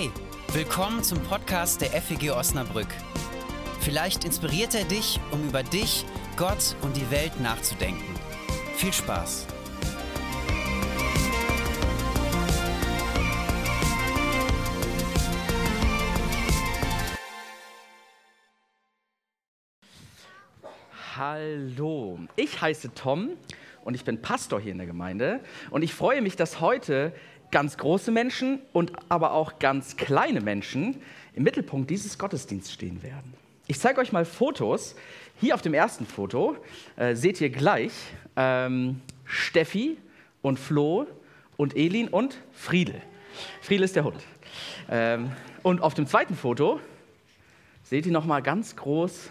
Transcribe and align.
Hey, 0.00 0.10
willkommen 0.54 1.04
zum 1.04 1.22
Podcast 1.24 1.82
der 1.82 1.90
FEG 1.90 2.30
Osnabrück. 2.30 2.86
Vielleicht 3.80 4.24
inspiriert 4.24 4.74
er 4.74 4.84
dich, 4.84 5.20
um 5.30 5.46
über 5.46 5.62
dich, 5.62 6.06
Gott 6.38 6.74
und 6.80 6.96
die 6.96 7.10
Welt 7.10 7.38
nachzudenken. 7.42 8.14
Viel 8.76 8.94
Spaß! 8.94 9.46
Hallo, 21.14 22.20
ich 22.36 22.58
heiße 22.58 22.94
Tom 22.94 23.32
und 23.84 23.92
ich 23.92 24.04
bin 24.04 24.22
Pastor 24.22 24.60
hier 24.60 24.72
in 24.72 24.78
der 24.78 24.86
Gemeinde 24.86 25.40
und 25.70 25.82
ich 25.82 25.92
freue 25.92 26.22
mich, 26.22 26.36
dass 26.36 26.62
heute 26.62 27.12
ganz 27.50 27.76
große 27.76 28.10
Menschen 28.10 28.60
und 28.72 28.92
aber 29.08 29.32
auch 29.32 29.58
ganz 29.58 29.96
kleine 29.96 30.40
Menschen 30.40 31.00
im 31.34 31.42
Mittelpunkt 31.42 31.90
dieses 31.90 32.18
Gottesdienstes 32.18 32.72
stehen 32.72 33.02
werden. 33.02 33.34
Ich 33.66 33.78
zeige 33.78 34.00
euch 34.00 34.12
mal 34.12 34.24
Fotos. 34.24 34.96
Hier 35.40 35.54
auf 35.54 35.62
dem 35.62 35.74
ersten 35.74 36.06
Foto 36.06 36.56
äh, 36.96 37.14
seht 37.14 37.40
ihr 37.40 37.50
gleich 37.50 37.92
ähm, 38.36 39.00
Steffi 39.24 39.96
und 40.42 40.58
Flo 40.58 41.06
und 41.56 41.76
Elin 41.76 42.08
und 42.08 42.38
Friedel. 42.52 43.00
Friedel 43.62 43.84
ist 43.84 43.96
der 43.96 44.04
Hund. 44.04 44.22
Ähm, 44.90 45.30
und 45.62 45.82
auf 45.82 45.94
dem 45.94 46.06
zweiten 46.06 46.34
Foto 46.34 46.80
seht 47.84 48.06
ihr 48.06 48.12
noch 48.12 48.24
mal 48.24 48.40
ganz 48.40 48.76
groß 48.76 49.30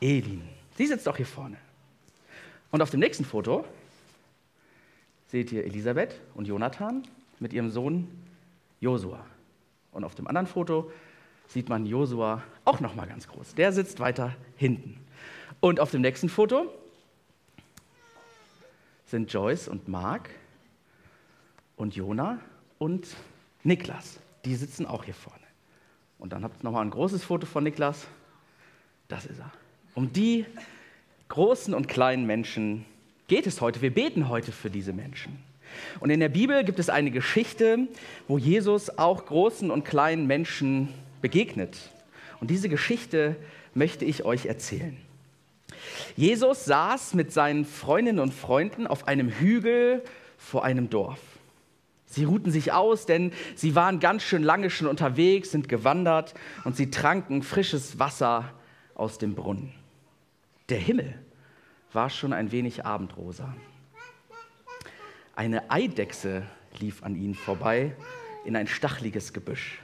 Elin. 0.00 0.42
Sie 0.76 0.86
sitzt 0.86 1.08
auch 1.08 1.16
hier 1.16 1.26
vorne. 1.26 1.56
Und 2.70 2.82
auf 2.82 2.90
dem 2.90 3.00
nächsten 3.00 3.24
Foto 3.24 3.64
seht 5.28 5.52
ihr 5.52 5.64
Elisabeth 5.64 6.20
und 6.34 6.46
Jonathan 6.46 7.06
mit 7.40 7.52
ihrem 7.52 7.70
Sohn 7.70 8.08
Josua. 8.80 9.24
Und 9.92 10.04
auf 10.04 10.14
dem 10.14 10.26
anderen 10.26 10.46
Foto 10.46 10.90
sieht 11.46 11.68
man 11.68 11.86
Josua 11.86 12.42
auch 12.64 12.80
noch 12.80 12.94
mal 12.94 13.06
ganz 13.06 13.28
groß. 13.28 13.54
Der 13.54 13.72
sitzt 13.72 14.00
weiter 14.00 14.34
hinten. 14.56 14.98
Und 15.60 15.80
auf 15.80 15.90
dem 15.90 16.00
nächsten 16.00 16.28
Foto 16.28 16.66
sind 19.06 19.32
Joyce 19.32 19.68
und 19.68 19.88
Mark 19.88 20.30
und 21.76 21.94
Jona 21.94 22.40
und 22.78 23.06
Niklas. 23.62 24.18
Die 24.44 24.54
sitzen 24.54 24.86
auch 24.86 25.04
hier 25.04 25.14
vorne. 25.14 25.44
Und 26.18 26.32
dann 26.32 26.44
habt 26.44 26.60
ihr 26.60 26.64
noch 26.64 26.72
mal 26.72 26.82
ein 26.82 26.90
großes 26.90 27.24
Foto 27.24 27.46
von 27.46 27.64
Niklas. 27.64 28.06
Das 29.08 29.26
ist 29.26 29.38
er. 29.38 29.52
Um 29.94 30.12
die 30.12 30.46
großen 31.28 31.74
und 31.74 31.88
kleinen 31.88 32.26
Menschen 32.26 32.84
geht 33.28 33.46
es 33.46 33.60
heute. 33.60 33.80
Wir 33.80 33.92
beten 33.92 34.28
heute 34.28 34.52
für 34.52 34.70
diese 34.70 34.92
Menschen. 34.92 35.38
Und 36.00 36.10
in 36.10 36.20
der 36.20 36.28
Bibel 36.28 36.64
gibt 36.64 36.78
es 36.78 36.90
eine 36.90 37.10
Geschichte, 37.10 37.88
wo 38.28 38.38
Jesus 38.38 38.98
auch 38.98 39.26
großen 39.26 39.70
und 39.70 39.84
kleinen 39.84 40.26
Menschen 40.26 40.88
begegnet. 41.22 41.78
Und 42.40 42.50
diese 42.50 42.68
Geschichte 42.68 43.36
möchte 43.74 44.04
ich 44.04 44.24
euch 44.24 44.46
erzählen. 44.46 44.96
Jesus 46.16 46.64
saß 46.64 47.14
mit 47.14 47.32
seinen 47.32 47.64
Freundinnen 47.64 48.20
und 48.20 48.32
Freunden 48.32 48.86
auf 48.86 49.08
einem 49.08 49.28
Hügel 49.28 50.02
vor 50.38 50.64
einem 50.64 50.90
Dorf. 50.90 51.20
Sie 52.06 52.24
ruhten 52.24 52.52
sich 52.52 52.72
aus, 52.72 53.06
denn 53.06 53.32
sie 53.56 53.74
waren 53.74 53.98
ganz 53.98 54.22
schön 54.22 54.44
lange 54.44 54.70
schon 54.70 54.86
unterwegs, 54.86 55.50
sind 55.50 55.68
gewandert 55.68 56.34
und 56.62 56.76
sie 56.76 56.90
tranken 56.90 57.42
frisches 57.42 57.98
Wasser 57.98 58.52
aus 58.94 59.18
dem 59.18 59.34
Brunnen. 59.34 59.72
Der 60.68 60.78
Himmel 60.78 61.18
war 61.92 62.10
schon 62.10 62.32
ein 62.32 62.52
wenig 62.52 62.86
abendrosa. 62.86 63.54
Eine 65.36 65.70
Eidechse 65.70 66.42
lief 66.78 67.02
an 67.02 67.16
ihnen 67.16 67.34
vorbei 67.34 67.94
in 68.44 68.56
ein 68.56 68.66
stachliges 68.66 69.32
Gebüsch. 69.32 69.80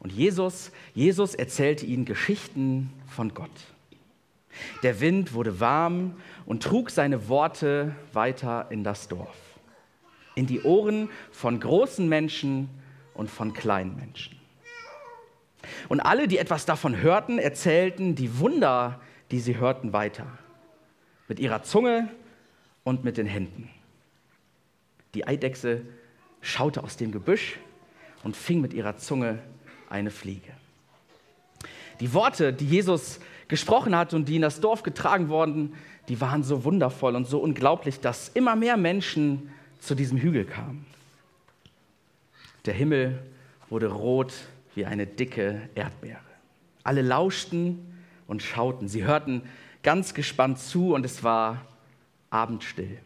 Und 0.00 0.12
Jesus, 0.12 0.72
Jesus 0.94 1.34
erzählte 1.34 1.86
ihnen 1.86 2.06
Geschichten 2.06 2.90
von 3.06 3.34
Gott. 3.34 3.50
Der 4.82 5.00
Wind 5.00 5.34
wurde 5.34 5.60
warm 5.60 6.16
und 6.46 6.62
trug 6.62 6.90
seine 6.90 7.28
Worte 7.28 7.94
weiter 8.12 8.66
in 8.70 8.82
das 8.82 9.08
Dorf, 9.08 9.36
in 10.34 10.46
die 10.46 10.62
Ohren 10.62 11.08
von 11.30 11.60
großen 11.60 12.08
Menschen 12.08 12.68
und 13.14 13.30
von 13.30 13.52
kleinen 13.52 13.94
Menschen. 13.96 14.36
Und 15.88 16.00
alle, 16.00 16.26
die 16.26 16.38
etwas 16.38 16.66
davon 16.66 16.96
hörten, 16.96 17.38
erzählten 17.38 18.14
die 18.14 18.38
Wunder, 18.38 19.00
die 19.30 19.40
sie 19.40 19.58
hörten, 19.58 19.92
weiter. 19.92 20.26
Mit 21.28 21.38
ihrer 21.38 21.62
Zunge 21.62 22.08
und 22.82 23.04
mit 23.04 23.18
den 23.18 23.26
Händen. 23.26 23.70
Die 25.14 25.26
Eidechse 25.26 25.82
schaute 26.40 26.82
aus 26.82 26.96
dem 26.96 27.12
Gebüsch 27.12 27.58
und 28.22 28.36
fing 28.36 28.60
mit 28.60 28.72
ihrer 28.72 28.96
Zunge 28.96 29.38
eine 29.88 30.10
Fliege. 30.10 30.52
Die 32.00 32.14
Worte, 32.14 32.52
die 32.52 32.66
Jesus 32.66 33.20
gesprochen 33.48 33.94
hat 33.94 34.14
und 34.14 34.28
die 34.28 34.36
in 34.36 34.42
das 34.42 34.60
Dorf 34.60 34.82
getragen 34.82 35.28
wurden, 35.28 35.74
die 36.08 36.20
waren 36.20 36.42
so 36.42 36.64
wundervoll 36.64 37.14
und 37.14 37.26
so 37.26 37.38
unglaublich, 37.40 38.00
dass 38.00 38.28
immer 38.30 38.56
mehr 38.56 38.76
Menschen 38.76 39.50
zu 39.80 39.94
diesem 39.94 40.18
Hügel 40.18 40.44
kamen. 40.44 40.86
Der 42.64 42.74
Himmel 42.74 43.22
wurde 43.68 43.88
rot 43.88 44.32
wie 44.74 44.86
eine 44.86 45.06
dicke 45.06 45.68
Erdbeere. 45.74 46.20
Alle 46.84 47.02
lauschten 47.02 47.94
und 48.26 48.42
schauten. 48.42 48.88
Sie 48.88 49.04
hörten 49.04 49.42
ganz 49.82 50.14
gespannt 50.14 50.58
zu 50.58 50.94
und 50.94 51.04
es 51.04 51.22
war 51.22 51.66
abendstill. 52.30 52.98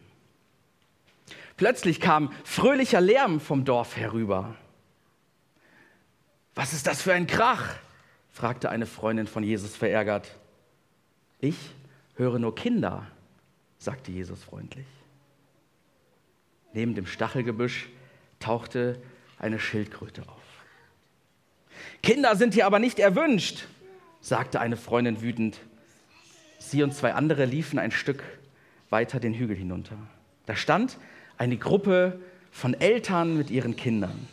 Plötzlich 1.57 2.01
kam 2.01 2.31
fröhlicher 2.43 3.01
Lärm 3.01 3.39
vom 3.39 3.63
Dorf 3.63 3.95
herüber. 3.95 4.55
Was 6.53 6.73
ist 6.73 6.87
das 6.87 7.01
für 7.01 7.13
ein 7.13 7.27
Krach? 7.27 7.75
fragte 8.31 8.69
eine 8.69 8.85
Freundin 8.85 9.27
von 9.27 9.43
Jesus 9.43 9.75
verärgert. 9.75 10.35
Ich 11.39 11.55
höre 12.15 12.39
nur 12.39 12.53
Kinder, 12.53 13.07
sagte 13.77 14.11
Jesus 14.11 14.43
freundlich. 14.43 14.87
Neben 16.73 16.95
dem 16.95 17.07
Stachelgebüsch 17.07 17.87
tauchte 18.41 19.01
eine 19.39 19.59
Schildkröte 19.59 20.23
auf. 20.23 20.43
Kinder 22.03 22.35
sind 22.35 22.53
hier 22.53 22.65
aber 22.65 22.79
nicht 22.79 22.99
erwünscht, 22.99 23.65
sagte 24.19 24.59
eine 24.59 24.75
Freundin 24.75 25.21
wütend. 25.21 25.59
Sie 26.59 26.83
und 26.83 26.93
zwei 26.93 27.13
andere 27.13 27.45
liefen 27.45 27.79
ein 27.79 27.91
Stück 27.91 28.23
weiter 28.89 29.19
den 29.21 29.33
Hügel 29.33 29.55
hinunter. 29.55 29.97
Da 30.45 30.55
stand 30.55 30.97
eine 31.37 31.57
Gruppe 31.57 32.19
von 32.51 32.73
Eltern 32.73 33.37
mit 33.37 33.49
ihren 33.49 33.75
Kindern. 33.75 34.27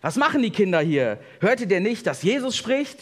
Was 0.00 0.16
machen 0.16 0.42
die 0.42 0.50
Kinder 0.50 0.80
hier? 0.80 1.18
Hörtet 1.40 1.70
ihr 1.70 1.80
nicht, 1.80 2.06
dass 2.06 2.22
Jesus 2.22 2.56
spricht? 2.56 2.98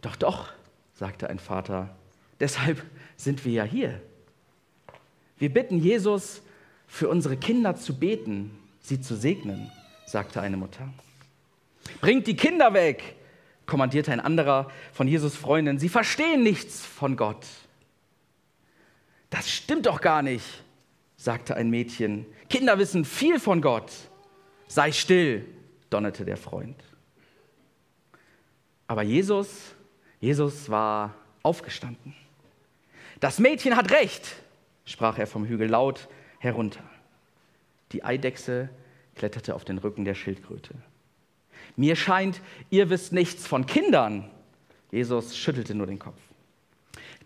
Doch, 0.00 0.16
doch, 0.16 0.48
sagte 0.94 1.30
ein 1.30 1.38
Vater. 1.38 1.96
Deshalb 2.38 2.82
sind 3.16 3.44
wir 3.44 3.52
ja 3.52 3.64
hier. 3.64 4.00
Wir 5.38 5.52
bitten 5.52 5.78
Jesus, 5.78 6.42
für 6.86 7.08
unsere 7.08 7.36
Kinder 7.36 7.76
zu 7.76 7.98
beten, 7.98 8.50
sie 8.80 9.00
zu 9.00 9.16
segnen, 9.16 9.70
sagte 10.06 10.40
eine 10.40 10.56
Mutter. 10.56 10.88
Bringt 12.00 12.26
die 12.26 12.36
Kinder 12.36 12.74
weg, 12.74 13.16
kommandierte 13.66 14.12
ein 14.12 14.20
anderer 14.20 14.70
von 14.92 15.08
Jesus 15.08 15.34
Freundin. 15.36 15.78
Sie 15.78 15.88
verstehen 15.88 16.42
nichts 16.42 16.84
von 16.84 17.16
Gott. 17.16 17.44
Das 19.30 19.50
stimmt 19.50 19.86
doch 19.86 20.00
gar 20.00 20.22
nicht, 20.22 20.44
sagte 21.16 21.56
ein 21.56 21.70
Mädchen. 21.70 22.26
Kinder 22.48 22.78
wissen 22.78 23.04
viel 23.04 23.40
von 23.40 23.60
Gott. 23.60 23.92
Sei 24.68 24.92
still, 24.92 25.44
donnerte 25.90 26.24
der 26.24 26.36
Freund. 26.36 26.82
Aber 28.86 29.02
Jesus, 29.02 29.74
Jesus 30.20 30.70
war 30.70 31.14
aufgestanden. 31.42 32.14
Das 33.20 33.38
Mädchen 33.38 33.76
hat 33.76 33.90
recht, 33.90 34.36
sprach 34.84 35.18
er 35.18 35.26
vom 35.26 35.46
Hügel 35.46 35.68
laut 35.68 36.08
herunter. 36.38 36.82
Die 37.92 38.04
Eidechse 38.04 38.68
kletterte 39.14 39.54
auf 39.54 39.64
den 39.64 39.78
Rücken 39.78 40.04
der 40.04 40.14
Schildkröte. 40.14 40.74
Mir 41.76 41.96
scheint, 41.96 42.40
ihr 42.70 42.90
wisst 42.90 43.12
nichts 43.12 43.46
von 43.46 43.66
Kindern. 43.66 44.30
Jesus 44.90 45.36
schüttelte 45.36 45.74
nur 45.74 45.86
den 45.86 45.98
Kopf. 45.98 46.20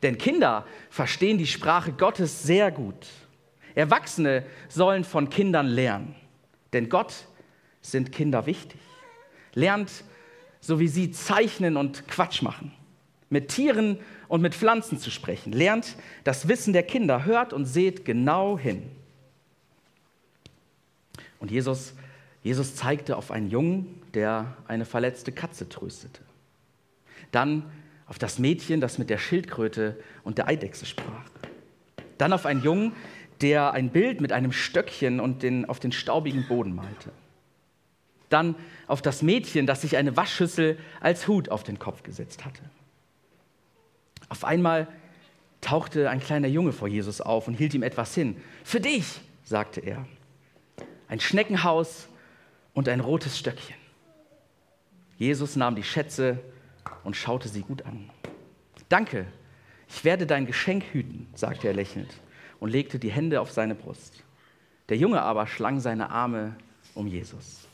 Denn 0.02 0.16
Kinder 0.16 0.66
verstehen 0.88 1.38
die 1.38 1.46
Sprache 1.46 1.92
Gottes 1.92 2.42
sehr 2.42 2.70
gut. 2.70 3.06
Erwachsene 3.74 4.44
sollen 4.68 5.04
von 5.04 5.30
Kindern 5.30 5.66
lernen, 5.66 6.14
denn 6.72 6.88
Gott 6.88 7.26
sind 7.82 8.12
Kinder 8.12 8.46
wichtig. 8.46 8.80
Lernt, 9.54 10.04
so 10.60 10.78
wie 10.78 10.88
sie 10.88 11.10
zeichnen 11.10 11.76
und 11.76 12.06
Quatsch 12.08 12.42
machen, 12.42 12.72
mit 13.30 13.48
Tieren 13.48 13.98
und 14.28 14.42
mit 14.42 14.54
Pflanzen 14.54 14.98
zu 14.98 15.10
sprechen. 15.10 15.52
Lernt 15.52 15.96
das 16.24 16.48
Wissen 16.48 16.72
der 16.72 16.82
Kinder, 16.82 17.24
hört 17.24 17.52
und 17.52 17.64
seht 17.64 18.04
genau 18.04 18.58
hin. 18.58 18.82
Und 21.40 21.50
Jesus, 21.50 21.94
Jesus 22.42 22.76
zeigte 22.76 23.16
auf 23.16 23.30
einen 23.30 23.50
Jungen, 23.50 24.02
der 24.14 24.56
eine 24.68 24.84
verletzte 24.84 25.32
Katze 25.32 25.68
tröstete. 25.68 26.20
Dann 27.32 27.70
auf 28.06 28.18
das 28.18 28.38
Mädchen, 28.38 28.80
das 28.80 28.98
mit 28.98 29.08
der 29.08 29.18
Schildkröte 29.18 29.96
und 30.24 30.38
der 30.38 30.48
Eidechse 30.48 30.84
sprach. 30.84 31.30
Dann 32.18 32.32
auf 32.32 32.44
einen 32.44 32.62
Jungen, 32.62 32.92
der 33.40 33.72
ein 33.72 33.90
Bild 33.90 34.20
mit 34.20 34.32
einem 34.32 34.52
Stöckchen 34.52 35.20
und 35.20 35.42
den, 35.42 35.64
auf 35.64 35.80
den 35.80 35.92
staubigen 35.92 36.46
Boden 36.46 36.74
malte. 36.74 37.12
dann 38.28 38.54
auf 38.86 39.02
das 39.02 39.22
Mädchen, 39.22 39.66
das 39.66 39.80
sich 39.80 39.96
eine 39.96 40.16
Waschschüssel 40.16 40.78
als 41.00 41.26
Hut 41.26 41.48
auf 41.48 41.64
den 41.64 41.80
Kopf 41.80 42.04
gesetzt 42.04 42.44
hatte. 42.44 42.62
Auf 44.28 44.44
einmal 44.44 44.86
tauchte 45.60 46.08
ein 46.08 46.20
kleiner 46.20 46.46
Junge 46.46 46.70
vor 46.70 46.86
Jesus 46.86 47.20
auf 47.20 47.48
und 47.48 47.54
hielt 47.54 47.74
ihm 47.74 47.82
etwas 47.82 48.14
hin. 48.14 48.40
Für 48.62 48.78
dich, 48.78 49.20
sagte 49.42 49.80
er. 49.80 50.06
Ein 51.08 51.18
Schneckenhaus 51.18 52.08
und 52.72 52.88
ein 52.88 53.00
rotes 53.00 53.36
Stöckchen. 53.36 53.74
Jesus 55.16 55.56
nahm 55.56 55.74
die 55.74 55.82
Schätze 55.82 56.38
und 57.02 57.16
schaute 57.16 57.48
sie 57.48 57.62
gut 57.62 57.84
an. 57.84 58.10
Danke, 58.88 59.26
ich 59.88 60.04
werde 60.04 60.24
dein 60.24 60.46
Geschenk 60.46 60.84
hüten, 60.92 61.26
sagte 61.34 61.66
er 61.66 61.74
lächelnd 61.74 62.14
und 62.60 62.70
legte 62.70 62.98
die 62.98 63.10
Hände 63.10 63.40
auf 63.40 63.50
seine 63.50 63.74
Brust. 63.74 64.22
Der 64.88 64.96
Junge 64.96 65.22
aber 65.22 65.46
schlang 65.46 65.80
seine 65.80 66.10
Arme 66.10 66.56
um 66.94 67.06
Jesus. 67.06 67.66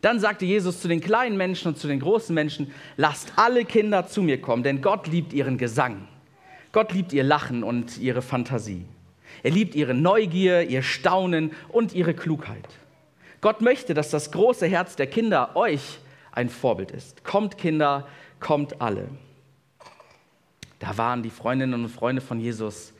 Dann 0.00 0.20
sagte 0.20 0.44
Jesus 0.44 0.80
zu 0.80 0.88
den 0.88 1.00
kleinen 1.00 1.36
Menschen 1.36 1.68
und 1.68 1.78
zu 1.78 1.88
den 1.88 2.00
großen 2.00 2.34
Menschen, 2.34 2.72
lasst 2.96 3.32
alle 3.36 3.64
Kinder 3.64 4.06
zu 4.06 4.22
mir 4.22 4.40
kommen, 4.40 4.62
denn 4.62 4.80
Gott 4.80 5.08
liebt 5.08 5.32
ihren 5.32 5.58
Gesang. 5.58 6.06
Gott 6.72 6.92
liebt 6.92 7.12
ihr 7.12 7.24
Lachen 7.24 7.64
und 7.64 7.98
ihre 7.98 8.22
Fantasie. 8.22 8.84
Er 9.42 9.50
liebt 9.50 9.74
ihre 9.74 9.94
Neugier, 9.94 10.68
ihr 10.68 10.82
Staunen 10.82 11.52
und 11.68 11.94
ihre 11.94 12.14
Klugheit. 12.14 12.68
Gott 13.40 13.60
möchte, 13.60 13.94
dass 13.94 14.10
das 14.10 14.30
große 14.30 14.66
Herz 14.66 14.96
der 14.96 15.06
Kinder 15.06 15.56
euch 15.56 15.98
ein 16.32 16.48
Vorbild 16.48 16.90
ist. 16.90 17.24
Kommt 17.24 17.58
Kinder, 17.58 18.06
kommt 18.40 18.80
alle. 18.80 19.08
Da 20.78 20.96
waren 20.96 21.22
die 21.22 21.30
Freundinnen 21.30 21.84
und 21.84 21.88
Freunde 21.88 22.22
von 22.22 22.38
Jesus 22.40 22.92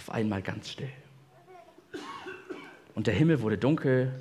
auf 0.00 0.08
einmal 0.08 0.40
ganz 0.40 0.70
still. 0.70 0.88
Und 2.94 3.06
der 3.06 3.12
Himmel 3.12 3.42
wurde 3.42 3.58
dunkel 3.58 4.18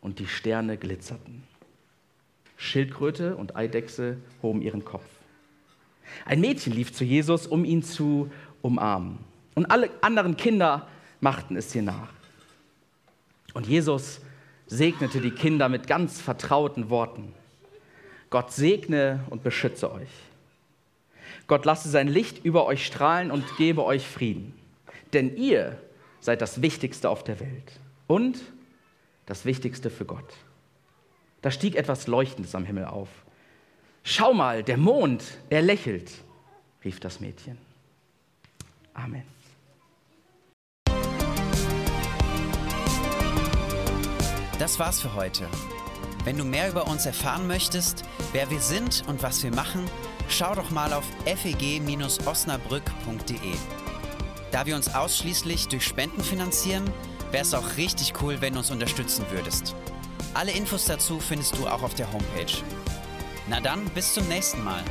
und 0.00 0.18
die 0.18 0.26
Sterne 0.26 0.76
glitzerten. 0.76 1.44
Schildkröte 2.56 3.36
und 3.36 3.54
Eidechse 3.54 4.16
hoben 4.42 4.62
ihren 4.62 4.84
Kopf. 4.84 5.04
Ein 6.24 6.40
Mädchen 6.40 6.72
lief 6.72 6.92
zu 6.92 7.04
Jesus, 7.04 7.46
um 7.46 7.64
ihn 7.64 7.84
zu 7.84 8.32
umarmen. 8.62 9.18
Und 9.54 9.66
alle 9.66 9.90
anderen 10.00 10.36
Kinder 10.36 10.88
machten 11.20 11.56
es 11.56 11.72
ihr 11.72 11.82
nach. 11.82 12.12
Und 13.54 13.68
Jesus 13.68 14.22
segnete 14.66 15.20
die 15.20 15.30
Kinder 15.30 15.68
mit 15.68 15.86
ganz 15.86 16.20
vertrauten 16.20 16.90
Worten. 16.90 17.32
Gott 18.28 18.52
segne 18.52 19.20
und 19.30 19.44
beschütze 19.44 19.92
euch. 19.92 20.10
Gott 21.46 21.64
lasse 21.64 21.88
sein 21.88 22.08
Licht 22.08 22.44
über 22.44 22.66
euch 22.66 22.84
strahlen 22.84 23.30
und 23.30 23.44
gebe 23.56 23.84
euch 23.84 24.04
Frieden. 24.04 24.60
Denn 25.12 25.36
ihr 25.36 25.76
seid 26.20 26.40
das 26.40 26.62
Wichtigste 26.62 27.10
auf 27.10 27.24
der 27.24 27.40
Welt 27.40 27.80
und 28.06 28.38
das 29.26 29.44
Wichtigste 29.44 29.90
für 29.90 30.04
Gott. 30.04 30.32
Da 31.42 31.50
stieg 31.50 31.76
etwas 31.76 32.06
Leuchtendes 32.06 32.54
am 32.54 32.64
Himmel 32.64 32.84
auf. 32.84 33.08
Schau 34.04 34.32
mal, 34.32 34.62
der 34.62 34.78
Mond, 34.78 35.24
er 35.50 35.62
lächelt, 35.62 36.12
rief 36.84 37.00
das 37.00 37.18
Mädchen. 37.20 37.58
Amen. 38.94 39.24
Das 44.58 44.78
war's 44.78 45.00
für 45.00 45.14
heute. 45.14 45.48
Wenn 46.24 46.38
du 46.38 46.44
mehr 46.44 46.70
über 46.70 46.86
uns 46.86 47.04
erfahren 47.04 47.48
möchtest, 47.48 48.04
wer 48.32 48.48
wir 48.50 48.60
sind 48.60 49.02
und 49.08 49.24
was 49.24 49.42
wir 49.42 49.52
machen, 49.52 49.90
schau 50.28 50.54
doch 50.54 50.70
mal 50.70 50.92
auf 50.92 51.04
feg-osnabrück.de. 51.24 53.91
Da 54.52 54.66
wir 54.66 54.76
uns 54.76 54.94
ausschließlich 54.94 55.68
durch 55.68 55.84
Spenden 55.86 56.22
finanzieren, 56.22 56.84
wäre 57.30 57.42
es 57.42 57.54
auch 57.54 57.78
richtig 57.78 58.12
cool, 58.20 58.42
wenn 58.42 58.52
du 58.52 58.58
uns 58.58 58.70
unterstützen 58.70 59.24
würdest. 59.30 59.74
Alle 60.34 60.52
Infos 60.52 60.84
dazu 60.84 61.18
findest 61.18 61.56
du 61.56 61.66
auch 61.66 61.82
auf 61.82 61.94
der 61.94 62.12
Homepage. 62.12 62.62
Na 63.48 63.60
dann, 63.60 63.84
bis 63.94 64.12
zum 64.12 64.28
nächsten 64.28 64.62
Mal. 64.62 64.84